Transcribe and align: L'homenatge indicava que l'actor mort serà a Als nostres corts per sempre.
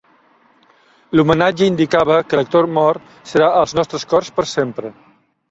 L'homenatge 1.19 1.67
indicava 1.73 2.15
que 2.31 2.39
l'actor 2.39 2.69
mort 2.79 3.13
serà 3.33 3.51
a 3.51 3.61
Als 3.67 3.77
nostres 3.83 4.09
corts 4.15 4.35
per 4.41 4.49
sempre. 4.57 4.95